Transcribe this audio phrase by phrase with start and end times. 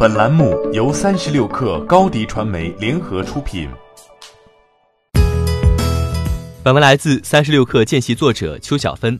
[0.00, 3.68] 本栏目由三十六氪高低传媒联合出品。
[6.62, 9.18] 本文来自三十六氪见习作者邱小芬。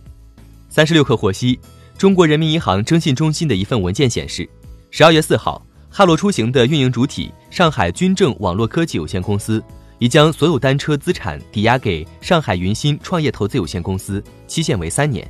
[0.68, 1.58] 三十六氪获悉，
[1.96, 4.48] 中国人民银行征信中心的一份文件显示，
[4.92, 5.60] 十二月四号，
[5.90, 9.60] 哈罗出行的运营主体上海军政网络科技有限公司
[9.98, 15.28] 已将所有单车资产抵押给上海云新创业投资有限公司，期限为三年。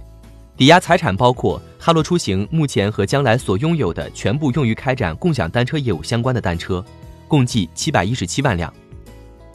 [0.58, 6.84] 抵押财产包括哈罗出行目前和将来所拥有的全部用于开展共享单车业务相关的单车，
[7.28, 8.74] 共计七百一十七万辆。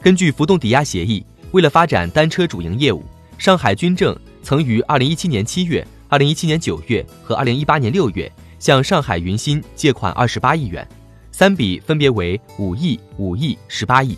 [0.00, 3.04] 根据浮动抵押协议，为了发展单车主营业务，
[3.36, 10.88] 上海军政曾于二零一七年七月、二零一七年九月和二零一八年六月向上海云鑫借款二十八亿元，
[11.30, 14.16] 三笔分别为五亿、五亿、十八亿。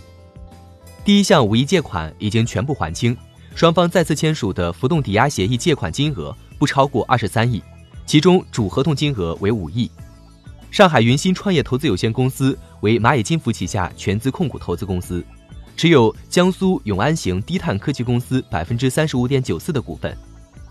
[1.05, 3.17] 第一项五亿借款已经全部还清，
[3.57, 6.33] 双方再次签署的浮动抵押协议借款金额。
[6.59, 7.63] 不超过二十三亿，
[8.05, 9.91] 其中主合同金额为五亿。
[10.71, 15.25] 上海云新创业投资有限公司为蚂蚁金服旗下全资控股投资公司，
[15.77, 20.17] 持有江苏永安行低碳科技公司百分之三十五点九四的股份，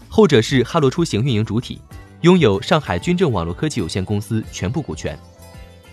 [0.10, 1.82] 后者是哈罗出行运营主体，
[2.22, 5.18] 拥有上海军政网络科技有限公司全部股权。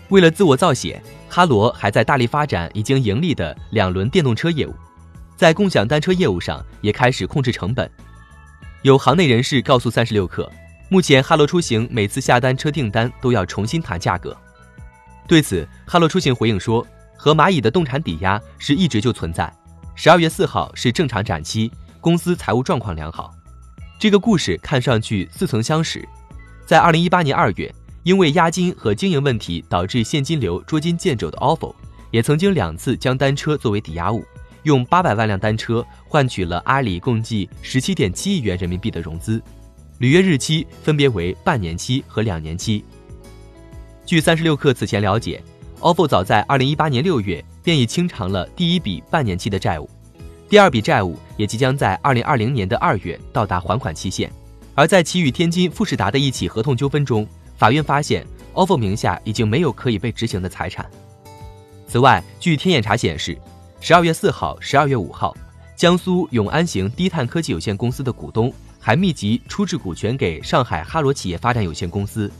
[0.09, 4.73] 为了自我造血，哈罗还在大力发展已经盈利的两轮电动车业务，
[5.35, 7.89] 在共享单车业务上也开始控制成本。
[8.83, 10.45] 有行内人士告诉三十六氪，
[10.89, 14.35] 目前哈罗出行每次下单车订单都要重新谈价格。
[15.25, 19.49] 对此，哈罗出行回应说，和蚂蚁的动产抵押是一直就存在。
[19.95, 23.33] 十二月四号是正常展期，公司财务状况良好。
[23.97, 26.05] 这个故事看上去似曾相识。
[26.65, 27.73] 在二零一八年二月，
[28.03, 31.73] 因为押金和经营问题导致现金流捉襟见肘的 ofo，
[32.11, 34.25] 也曾经两次将单车作为抵押物。
[34.63, 39.41] 用八百万辆单车换取了阿里共计十七点七亿元人民币的融资，
[39.99, 42.83] 履约日期分别为半年期和两年期。
[44.05, 45.41] 据三十六氪此前了解
[45.79, 49.89] ，ofo 早在二零一八年六月便已清偿了第一笔半年期的债务，
[50.49, 54.31] 第二笔债务也即将在二零二零年的二月到达还款期限。
[54.75, 60.89] 而在其与天津富士达的一起合同纠纷中，法院发现 ofo 名下已经没有可以被执行的财产。
[61.87, 63.37] 此外，据天眼查显示。
[63.85, 65.35] 十二月四号、十二月五号，
[65.75, 68.49] 江苏永安行低碳科技有限公司的股东
[68.79, 72.31] 还密集出质股权给上海哈罗企业发展有限公司，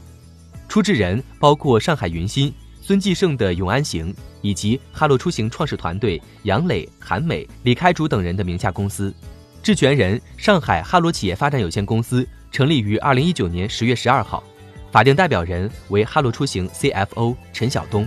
[0.70, 2.50] 出质人包括上海云鑫、
[2.80, 4.10] 孙继胜的永安行
[4.40, 9.14] 以及哈罗出行创始团队杨磊、韩美、李开竹等人的名下公司，
[9.62, 14.42] 质权人上海哈罗企业发展有限公司成立于二零一九年十月十二号，
[14.90, 18.06] 法定代表人为哈罗出行 CFO 陈晓东。